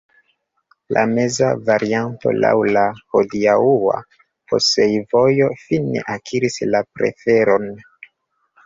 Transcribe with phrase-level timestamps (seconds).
[0.95, 2.85] La meza varianto laŭ la
[3.17, 7.71] hodiaŭa pasejvojo fine akiris la preferon.